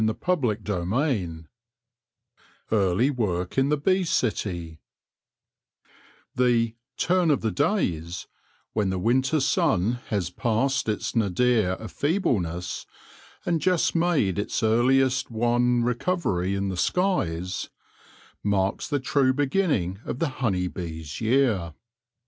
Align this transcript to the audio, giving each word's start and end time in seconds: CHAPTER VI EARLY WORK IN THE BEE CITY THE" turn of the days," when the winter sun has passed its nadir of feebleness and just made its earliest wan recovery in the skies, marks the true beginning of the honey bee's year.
CHAPTER 0.25 0.55
VI 0.65 1.37
EARLY 2.71 3.11
WORK 3.11 3.59
IN 3.59 3.69
THE 3.69 3.77
BEE 3.77 4.03
CITY 4.03 4.79
THE" 6.33 6.75
turn 7.07 7.29
of 7.29 7.41
the 7.41 7.51
days," 7.51 8.25
when 8.73 8.89
the 8.89 8.97
winter 8.97 9.39
sun 9.39 9.99
has 10.07 10.31
passed 10.31 10.89
its 10.89 11.15
nadir 11.15 11.73
of 11.73 11.91
feebleness 11.91 12.87
and 13.45 13.61
just 13.61 13.93
made 13.93 14.39
its 14.39 14.63
earliest 14.63 15.29
wan 15.29 15.83
recovery 15.83 16.55
in 16.55 16.69
the 16.69 16.77
skies, 16.77 17.69
marks 18.43 18.87
the 18.87 18.99
true 18.99 19.33
beginning 19.35 19.99
of 20.03 20.17
the 20.17 20.29
honey 20.29 20.67
bee's 20.67 21.21
year. 21.21 21.75